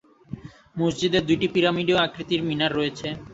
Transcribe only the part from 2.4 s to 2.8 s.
মিনার